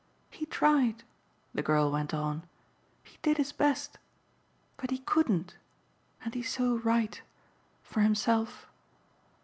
"He 0.31 0.47
tried," 0.47 1.03
the 1.53 1.61
girl 1.61 1.91
went 1.91 2.11
on 2.11 2.45
"he 3.03 3.19
did 3.21 3.37
his 3.37 3.51
best. 3.51 3.99
But 4.77 4.89
he 4.89 4.97
couldn't. 4.97 5.57
And 6.25 6.33
he's 6.33 6.49
so 6.49 6.77
right 6.79 7.21
for 7.83 8.01
himself." 8.01 8.65